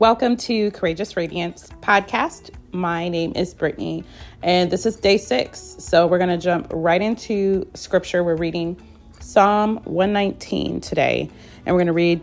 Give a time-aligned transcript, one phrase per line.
[0.00, 2.54] Welcome to Courageous Radiance podcast.
[2.72, 4.02] My name is Brittany,
[4.42, 5.76] and this is day six.
[5.78, 8.24] So we're going to jump right into scripture.
[8.24, 8.80] We're reading
[9.20, 11.28] Psalm 119 today,
[11.66, 12.22] and we're going to read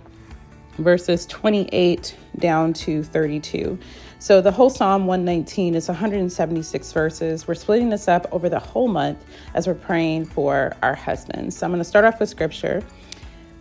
[0.79, 3.77] verses 28 down to 32.
[4.17, 7.47] So the whole Psalm 119 is 176 verses.
[7.47, 9.23] We're splitting this up over the whole month
[9.53, 11.55] as we're praying for our husbands.
[11.55, 12.81] So I'm going to start off with scripture.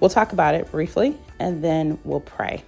[0.01, 2.65] We'll talk about it briefly, and then we'll pray.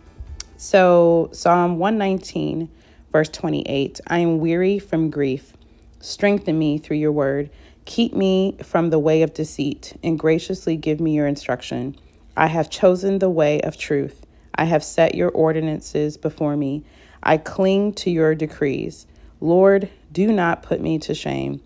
[0.60, 2.68] So, Psalm 119,
[3.12, 5.56] verse 28 I am weary from grief.
[6.00, 7.50] Strengthen me through your word.
[7.84, 11.94] Keep me from the way of deceit, and graciously give me your instruction.
[12.36, 14.26] I have chosen the way of truth.
[14.52, 16.84] I have set your ordinances before me.
[17.22, 19.06] I cling to your decrees.
[19.40, 21.62] Lord, do not put me to shame.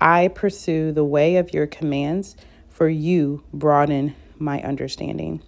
[0.00, 2.36] I pursue the way of your commands,
[2.70, 5.42] for you broaden my understanding.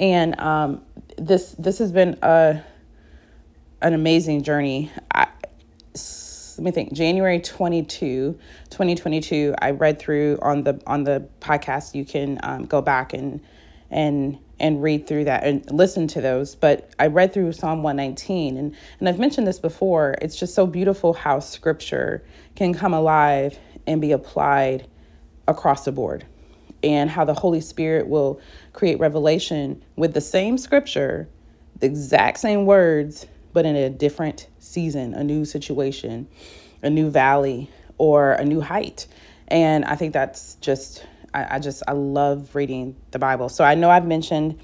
[0.00, 0.82] And um,
[1.18, 2.62] this this has been a
[3.82, 4.90] an amazing journey.
[5.14, 5.28] I,
[5.94, 6.92] let me think.
[6.92, 8.36] January 22,
[8.70, 11.94] 2022, I read through on the on the podcast.
[11.94, 13.40] You can um, go back and
[13.90, 16.54] and and read through that and listen to those.
[16.54, 20.16] But I read through Psalm 119 and and I've mentioned this before.
[20.20, 22.24] It's just so beautiful how scripture
[22.56, 24.88] can come alive and be applied
[25.46, 26.26] across the board
[26.82, 28.40] and how the Holy Spirit will
[28.72, 31.28] create revelation with the same scripture,
[31.80, 36.28] the exact same words, but in a different season, a new situation,
[36.82, 39.06] a new valley, or a new height.
[39.48, 43.48] And I think that's just, I, I just, I love reading the Bible.
[43.48, 44.58] So I know I've mentioned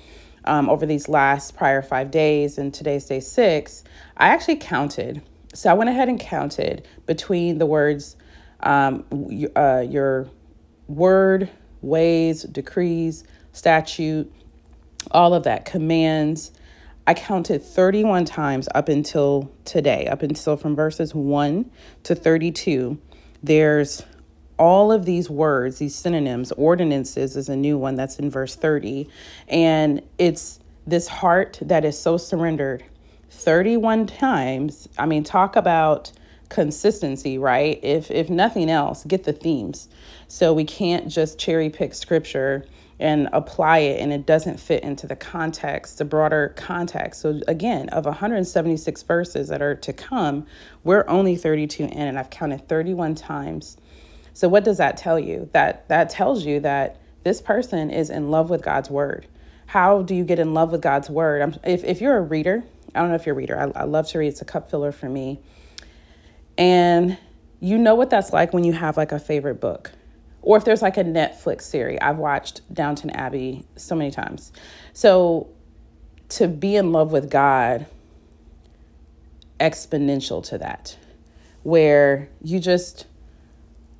[0.45, 3.83] um, over these last prior five days, and today's day six,
[4.17, 5.23] I actually counted.
[5.55, 8.17] So I went ahead and counted between the words,
[8.61, 9.05] um,
[9.57, 10.29] uh, your
[10.87, 11.49] word,
[11.85, 14.33] ways, decrees, statute,
[15.11, 16.51] all of that, commands.
[17.07, 21.71] I counted 31 times up until today, up until from verses 1
[22.05, 22.99] to 32.
[23.43, 24.03] There's
[24.59, 29.09] all of these words, these synonyms, ordinances is a new one that's in verse 30.
[29.49, 32.85] And it's this heart that is so surrendered
[33.31, 34.89] 31 times.
[34.99, 36.13] I mean, talk about
[36.55, 37.81] consistency, right?
[37.83, 39.89] If if nothing else, get the themes.
[40.29, 42.65] So we can't just cherry pick scripture
[43.01, 47.23] and apply it and it doesn't fit into the context, the broader context.
[47.23, 50.47] So again, of 176 verses that are to come,
[50.85, 53.77] we're only 32 in and I've counted 31 times.
[54.33, 55.49] So what does that tell you?
[55.53, 59.27] That that tells you that this person is in love with God's word.
[59.67, 61.43] How do you get in love with God's word?
[61.43, 62.63] I'm, if, if you're a reader,
[62.95, 63.59] I don't know if you're a reader.
[63.59, 64.29] I, I love to read.
[64.29, 65.41] It's a cup filler for me.
[66.57, 67.19] And
[67.61, 69.93] you know what that's like when you have like a favorite book.
[70.43, 71.99] Or if there's like a Netflix series.
[72.03, 74.53] I've watched Downton Abbey so many times.
[74.93, 75.49] So
[76.31, 77.87] to be in love with God,
[79.59, 80.97] exponential to that,
[81.63, 83.07] where you just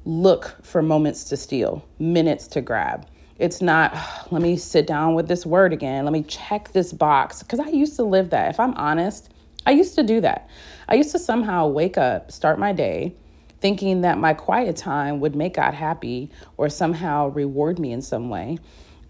[0.05, 3.07] look for moments to steal, minutes to grab.
[3.39, 3.97] It's not,
[4.31, 6.05] let me sit down with this word again.
[6.05, 7.43] Let me check this box.
[7.43, 8.51] Because I used to live that.
[8.51, 9.33] If I'm honest,
[9.67, 10.49] I used to do that.
[10.89, 13.15] I used to somehow wake up, start my day,
[13.61, 18.29] thinking that my quiet time would make God happy or somehow reward me in some
[18.29, 18.59] way.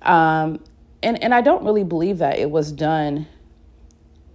[0.03, 0.63] Um,
[1.03, 3.27] and, and I don't really believe that it was done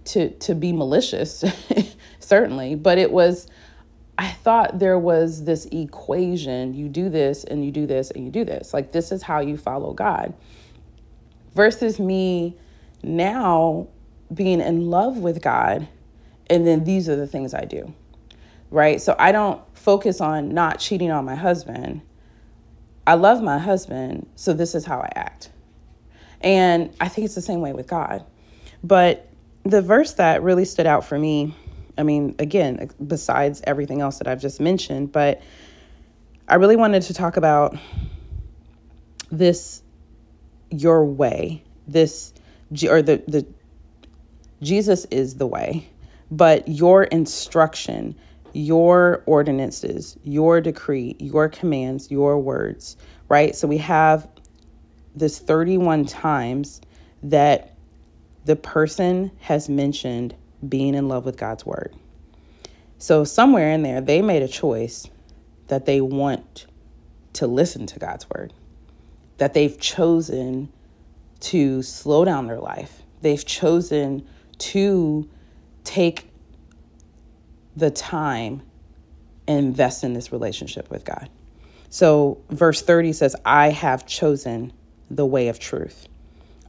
[0.06, 1.42] to, to be malicious,
[2.18, 3.46] certainly, but it was,
[4.18, 8.30] I thought there was this equation you do this and you do this and you
[8.30, 8.74] do this.
[8.74, 10.34] Like, this is how you follow God.
[11.54, 12.56] Versus me
[13.02, 13.88] now
[14.32, 15.88] being in love with God
[16.50, 17.94] and then these are the things I do.
[18.70, 19.00] Right?
[19.00, 22.02] So I don't focus on not cheating on my husband.
[23.06, 25.50] I love my husband, so this is how I act.
[26.42, 28.24] And I think it's the same way with God.
[28.84, 29.28] But
[29.64, 31.54] the verse that really stood out for me,
[31.96, 35.42] I mean, again, besides everything else that I've just mentioned, but
[36.48, 37.76] I really wanted to talk about
[39.30, 39.82] this
[40.70, 42.32] your way, this
[42.88, 43.46] or the the
[44.62, 45.88] Jesus is the way
[46.30, 48.14] but your instruction,
[48.52, 52.96] your ordinances, your decree, your commands, your words,
[53.28, 53.54] right?
[53.54, 54.28] So we have
[55.14, 56.80] this 31 times
[57.22, 57.76] that
[58.44, 60.34] the person has mentioned
[60.68, 61.94] being in love with God's word.
[62.98, 65.08] So somewhere in there, they made a choice
[65.68, 66.66] that they want
[67.34, 68.52] to listen to God's word,
[69.38, 70.70] that they've chosen
[71.40, 73.02] to slow down their life.
[73.22, 74.26] They've chosen
[74.58, 75.28] to
[75.84, 76.30] take
[77.76, 78.62] the time
[79.46, 81.28] and invest in this relationship with God.
[81.88, 84.72] So, verse 30 says, I have chosen
[85.10, 86.06] the way of truth.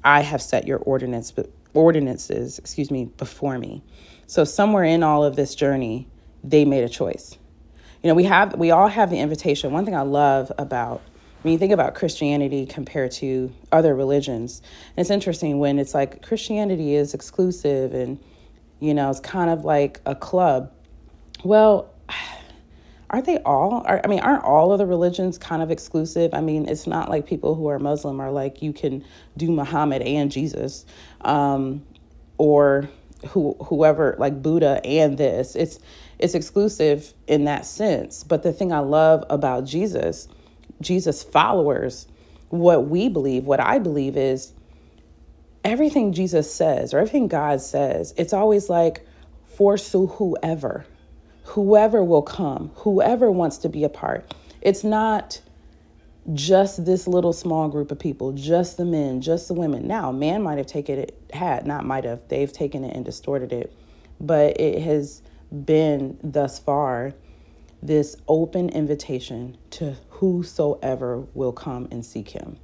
[0.03, 1.31] I have set your ordinance
[1.73, 3.83] ordinances, excuse me, before me.
[4.27, 6.07] So somewhere in all of this journey,
[6.43, 7.37] they made a choice.
[8.01, 9.71] You know, we have we all have the invitation.
[9.71, 11.01] One thing I love about
[11.43, 14.61] when you think about Christianity compared to other religions,
[14.97, 18.19] it's interesting when it's like Christianity is exclusive and
[18.81, 20.71] you know, it's kind of like a club.
[21.45, 21.93] Well,
[23.09, 23.83] aren't they all?
[23.85, 26.33] Are, I mean, aren't all of the religions kind of exclusive?
[26.33, 29.05] I mean, it's not like people who are Muslim are like you can
[29.37, 30.85] do Muhammad and Jesus,
[31.21, 31.85] um,
[32.37, 32.89] or
[33.29, 35.55] who whoever like Buddha and this.
[35.55, 35.79] It's
[36.17, 38.23] it's exclusive in that sense.
[38.23, 40.27] But the thing I love about Jesus,
[40.81, 42.07] Jesus followers,
[42.49, 44.53] what we believe, what I believe is
[45.63, 49.05] everything Jesus says or everything God says, it's always like,
[49.57, 50.85] forsue whoever,
[51.43, 54.33] whoever will come, whoever wants to be a part.
[54.61, 55.41] It's not
[56.33, 59.87] just this little small group of people, just the men, just the women.
[59.87, 63.51] Now, man might have taken it, had, not might have, they've taken it and distorted
[63.51, 63.73] it,
[64.19, 65.21] but it has
[65.65, 67.13] been thus far
[67.81, 72.57] this open invitation to whosoever will come and seek him.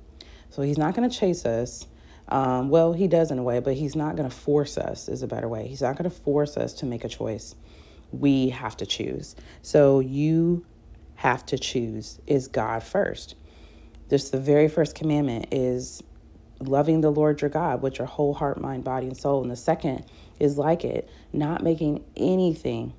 [0.51, 1.87] So he's not going to chase us.
[2.29, 5.23] Um, well, he does in a way, but he's not going to force us, is
[5.23, 5.67] a better way.
[5.67, 7.55] He's not going to force us to make a choice.
[8.11, 9.35] We have to choose.
[9.61, 10.65] So you
[11.15, 13.35] have to choose is God first.
[14.09, 16.01] This the very first commandment is
[16.59, 19.41] loving the Lord your God with your whole heart, mind, body, and soul.
[19.41, 20.05] And the second
[20.39, 22.93] is like it, not making anything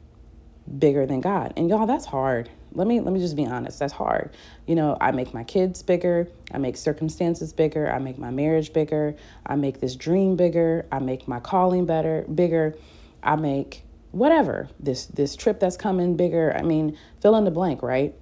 [0.78, 1.54] bigger than God.
[1.56, 4.30] And y'all, that's hard let me let me just be honest that's hard.
[4.66, 8.72] You know i make my kids bigger i make circumstances bigger i make my marriage
[8.72, 9.14] bigger
[9.46, 12.76] i make this dream bigger i make my calling better bigger
[13.22, 17.82] i make whatever this this trip that's coming bigger i mean fill in the blank
[17.82, 18.14] right?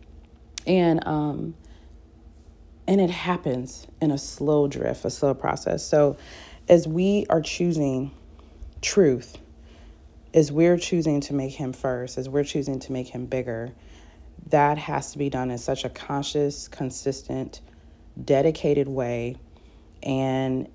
[0.66, 1.54] And um
[2.88, 5.84] and it happens in a slow drift a slow process.
[5.84, 6.16] So
[6.69, 8.12] as we are choosing
[8.82, 9.38] truth
[10.34, 13.72] as we're choosing to make him first as we're choosing to make him bigger
[14.48, 17.60] that has to be done in such a conscious, consistent,
[18.25, 19.37] dedicated way.
[20.02, 20.69] And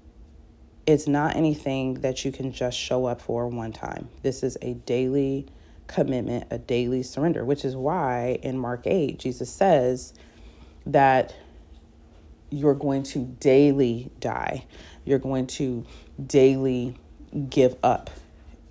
[0.85, 4.09] it's not anything that you can just show up for one time.
[4.23, 5.47] This is a daily
[5.88, 10.13] commitment, a daily surrender, which is why in Mark 8, Jesus says
[10.85, 11.35] that
[12.50, 14.65] you're going to daily die.
[15.06, 15.85] You're going to
[16.27, 16.97] daily
[17.50, 18.09] give up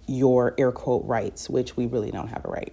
[0.06, 2.73] your air quote rights, which we really don't have a right.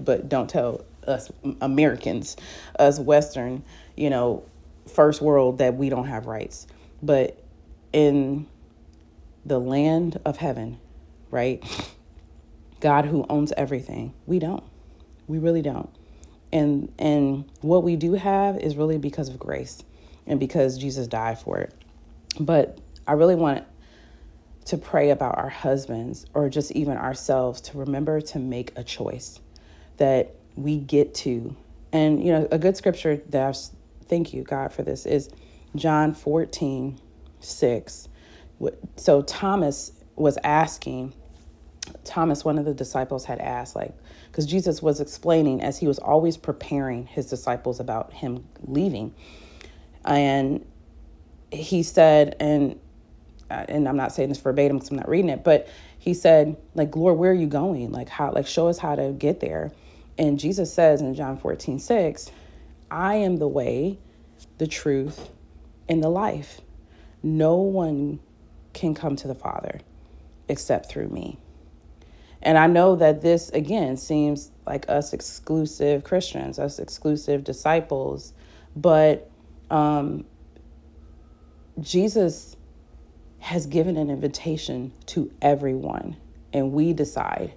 [0.04, 1.30] but don't tell us
[1.60, 2.36] Americans,
[2.78, 3.64] us Western,
[3.96, 4.44] you know,
[4.86, 6.66] first world that we don't have rights.
[7.02, 7.42] But
[7.92, 8.46] in
[9.44, 10.78] the land of heaven,
[11.30, 11.62] right?
[12.80, 14.64] God who owns everything, we don't.
[15.26, 15.90] We really don't.
[16.52, 19.82] And and what we do have is really because of grace
[20.26, 21.74] and because Jesus died for it.
[22.38, 23.64] But I really want
[24.66, 29.40] to pray about our husbands or just even ourselves to remember to make a choice
[29.98, 31.56] that we get to.
[31.92, 33.58] And, you know, a good scripture that I
[34.06, 35.30] thank you, God, for this is
[35.76, 36.98] John 14,
[37.40, 38.08] 6.
[38.96, 41.12] So Thomas was asking,
[42.04, 43.94] Thomas, one of the disciples, had asked, like,
[44.30, 49.14] because Jesus was explaining as he was always preparing his disciples about him leaving.
[50.04, 50.64] And
[51.52, 52.78] he said, and
[53.50, 55.68] uh, and I'm not saying this verbatim because I'm not reading it, but
[55.98, 57.92] he said, like, Lord, where are you going?
[57.92, 59.70] Like, how, like, show us how to get there.
[60.18, 62.30] And Jesus says in John 14, 6,
[62.90, 63.98] I am the way,
[64.58, 65.30] the truth,
[65.88, 66.60] and the life.
[67.22, 68.20] No one
[68.72, 69.80] can come to the Father
[70.48, 71.38] except through me.
[72.42, 78.34] And I know that this, again, seems like us exclusive Christians, us exclusive disciples,
[78.76, 79.30] but
[79.70, 80.26] um,
[81.80, 82.56] Jesus
[83.38, 86.16] has given an invitation to everyone,
[86.52, 87.54] and we decide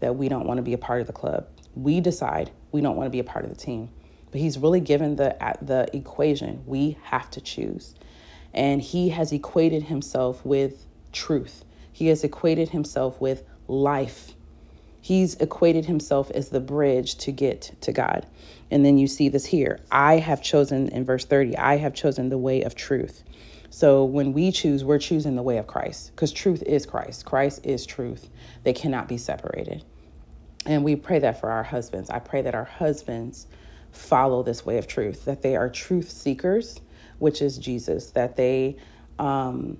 [0.00, 1.46] that we don't want to be a part of the club
[1.76, 3.90] we decide we don't want to be a part of the team.
[4.32, 6.62] But he's really given the the equation.
[6.66, 7.94] We have to choose.
[8.52, 11.64] And he has equated himself with truth.
[11.92, 14.32] He has equated himself with life.
[15.00, 18.26] He's equated himself as the bridge to get to God.
[18.70, 19.78] And then you see this here.
[19.90, 23.22] I have chosen in verse 30, I have chosen the way of truth.
[23.70, 27.24] So when we choose, we're choosing the way of Christ because truth is Christ.
[27.24, 28.28] Christ is truth.
[28.64, 29.84] They cannot be separated.
[30.66, 32.10] And we pray that for our husbands.
[32.10, 33.46] I pray that our husbands
[33.92, 36.80] follow this way of truth, that they are truth seekers,
[37.18, 38.76] which is Jesus, that they
[39.18, 39.78] um,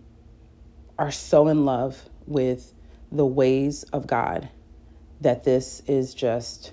[0.99, 2.73] are so in love with
[3.13, 4.49] the ways of God
[5.21, 6.73] that this is just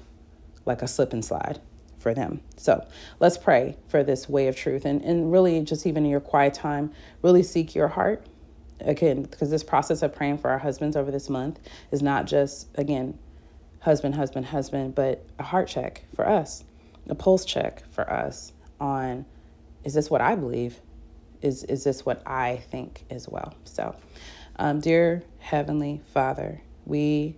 [0.65, 1.59] like a slip and slide
[1.97, 2.41] for them.
[2.57, 2.85] So
[3.19, 6.53] let's pray for this way of truth and, and really just even in your quiet
[6.53, 6.91] time,
[7.21, 8.25] really seek your heart
[8.81, 11.59] again, because this process of praying for our husbands over this month
[11.91, 13.17] is not just, again,
[13.83, 16.63] husband, husband, husband, but a heart check for us,
[17.09, 19.25] a pulse check for us on
[19.83, 20.79] is this what I believe?
[21.41, 23.53] Is, is this what I think as well?
[23.65, 23.93] So,
[24.55, 27.35] um, dear Heavenly Father, we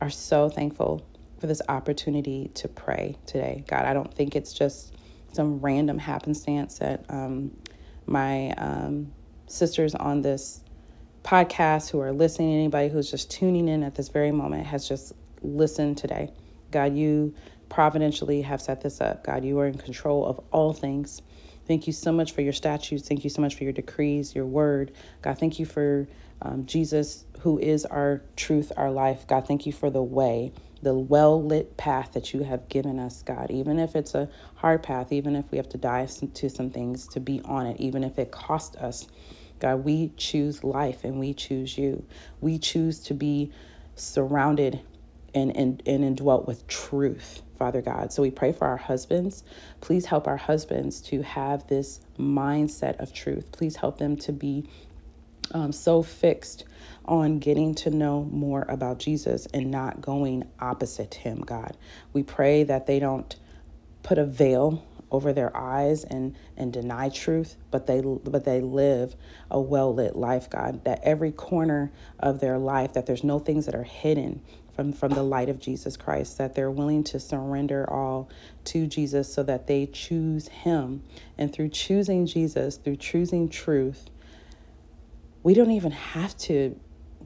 [0.00, 1.06] are so thankful
[1.38, 3.62] for this opportunity to pray today.
[3.68, 4.94] God, I don't think it's just
[5.32, 7.54] some random happenstance that um,
[8.06, 9.12] my um,
[9.48, 10.64] sisters on this
[11.26, 15.12] podcast who are listening, anybody who's just tuning in at this very moment has just
[15.42, 16.30] listened today.
[16.70, 17.34] God, you
[17.68, 19.24] providentially have set this up.
[19.24, 21.22] God, you are in control of all things.
[21.66, 23.08] Thank you so much for your statutes.
[23.08, 24.92] Thank you so much for your decrees, your word.
[25.22, 26.06] God, thank you for
[26.42, 29.26] um, Jesus, who is our truth, our life.
[29.26, 30.52] God, thank you for the way,
[30.82, 33.50] the well lit path that you have given us, God.
[33.50, 37.08] Even if it's a hard path, even if we have to die to some things
[37.08, 39.08] to be on it, even if it cost us,
[39.60, 42.04] God, we choose life and we choose you.
[42.40, 43.52] We choose to be
[43.94, 44.80] surrounded
[45.34, 48.12] and, and, and indwelt with truth, Father God.
[48.12, 49.44] So we pray for our husbands.
[49.80, 53.50] Please help our husbands to have this mindset of truth.
[53.52, 54.68] Please help them to be
[55.52, 56.64] um, so fixed
[57.04, 61.76] on getting to know more about Jesus and not going opposite him, God.
[62.12, 63.36] We pray that they don't
[64.02, 64.84] put a veil
[65.16, 69.16] over their eyes and and deny truth but they but they live
[69.50, 73.74] a well-lit life god that every corner of their life that there's no things that
[73.74, 74.40] are hidden
[74.76, 78.28] from from the light of Jesus Christ that they're willing to surrender all
[78.64, 81.02] to Jesus so that they choose him.
[81.38, 84.10] And through choosing Jesus through choosing truth
[85.42, 86.78] we don't even have to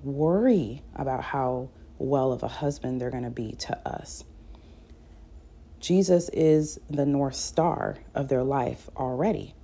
[0.04, 4.24] worry about how well of a husband they're going to be to us
[5.80, 9.54] Jesus is the North Star of their life already.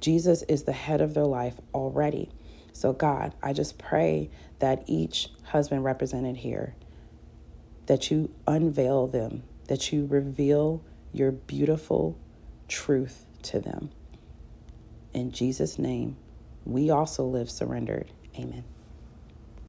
[0.00, 2.30] Jesus is the head of their life already.
[2.72, 6.74] So, God, I just pray that each husband represented here,
[7.86, 10.82] that you unveil them, that you reveal
[11.12, 12.18] your beautiful
[12.68, 13.90] truth to them.
[15.12, 16.16] In Jesus' name,
[16.64, 18.10] we also live surrendered.
[18.38, 18.64] Amen.